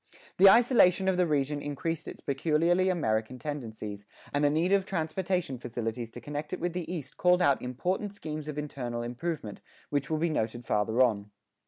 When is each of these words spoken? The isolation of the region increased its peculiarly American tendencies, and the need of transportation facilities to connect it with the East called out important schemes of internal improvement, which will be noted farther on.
The 0.37 0.49
isolation 0.49 1.07
of 1.07 1.17
the 1.17 1.27
region 1.27 1.61
increased 1.61 2.07
its 2.07 2.21
peculiarly 2.21 2.89
American 2.89 3.37
tendencies, 3.37 4.03
and 4.33 4.43
the 4.43 4.49
need 4.49 4.71
of 4.73 4.83
transportation 4.83 5.59
facilities 5.59 6.09
to 6.09 6.19
connect 6.19 6.53
it 6.53 6.59
with 6.59 6.73
the 6.73 6.91
East 6.91 7.17
called 7.17 7.39
out 7.39 7.61
important 7.61 8.11
schemes 8.11 8.47
of 8.47 8.57
internal 8.57 9.03
improvement, 9.03 9.59
which 9.91 10.09
will 10.09 10.17
be 10.17 10.31
noted 10.31 10.65
farther 10.65 11.03
on. 11.03 11.29